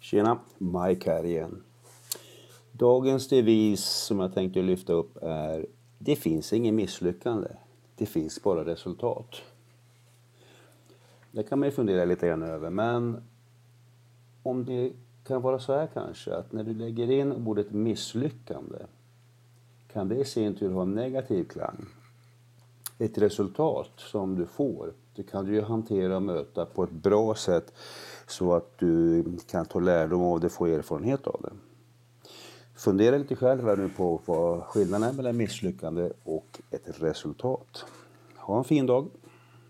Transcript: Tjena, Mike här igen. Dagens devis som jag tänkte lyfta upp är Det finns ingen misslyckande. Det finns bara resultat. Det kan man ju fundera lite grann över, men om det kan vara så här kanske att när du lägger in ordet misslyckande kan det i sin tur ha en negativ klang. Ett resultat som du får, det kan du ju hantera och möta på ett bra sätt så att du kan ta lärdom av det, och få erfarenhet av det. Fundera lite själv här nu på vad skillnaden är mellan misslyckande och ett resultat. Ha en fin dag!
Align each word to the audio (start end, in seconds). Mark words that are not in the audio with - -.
Tjena, 0.00 0.38
Mike 0.58 1.10
här 1.10 1.24
igen. 1.24 1.62
Dagens 2.72 3.28
devis 3.28 3.84
som 3.84 4.20
jag 4.20 4.34
tänkte 4.34 4.62
lyfta 4.62 4.92
upp 4.92 5.16
är 5.22 5.66
Det 5.98 6.16
finns 6.16 6.52
ingen 6.52 6.76
misslyckande. 6.76 7.48
Det 7.96 8.06
finns 8.06 8.42
bara 8.42 8.64
resultat. 8.64 9.42
Det 11.32 11.42
kan 11.42 11.58
man 11.58 11.68
ju 11.68 11.72
fundera 11.72 12.04
lite 12.04 12.28
grann 12.28 12.42
över, 12.42 12.70
men 12.70 13.22
om 14.42 14.64
det 14.64 14.92
kan 15.24 15.42
vara 15.42 15.58
så 15.58 15.72
här 15.72 15.86
kanske 15.94 16.34
att 16.34 16.52
när 16.52 16.64
du 16.64 16.74
lägger 16.74 17.10
in 17.10 17.32
ordet 17.32 17.70
misslyckande 17.70 18.78
kan 19.92 20.08
det 20.08 20.16
i 20.16 20.24
sin 20.24 20.54
tur 20.54 20.72
ha 20.72 20.82
en 20.82 20.94
negativ 20.94 21.44
klang. 21.44 21.86
Ett 22.98 23.18
resultat 23.18 23.90
som 23.96 24.34
du 24.36 24.46
får, 24.46 24.92
det 25.14 25.22
kan 25.22 25.44
du 25.44 25.54
ju 25.54 25.62
hantera 25.62 26.16
och 26.16 26.22
möta 26.22 26.66
på 26.66 26.84
ett 26.84 26.90
bra 26.90 27.34
sätt 27.34 27.72
så 28.28 28.54
att 28.54 28.78
du 28.78 29.24
kan 29.50 29.66
ta 29.66 29.80
lärdom 29.80 30.22
av 30.22 30.40
det, 30.40 30.46
och 30.46 30.52
få 30.52 30.66
erfarenhet 30.66 31.26
av 31.26 31.40
det. 31.42 31.52
Fundera 32.74 33.18
lite 33.18 33.36
själv 33.36 33.64
här 33.64 33.76
nu 33.76 33.88
på 33.88 34.20
vad 34.24 34.62
skillnaden 34.62 35.08
är 35.08 35.12
mellan 35.12 35.36
misslyckande 35.36 36.10
och 36.24 36.60
ett 36.70 37.02
resultat. 37.02 37.84
Ha 38.36 38.58
en 38.58 38.64
fin 38.64 38.86
dag! 38.86 39.06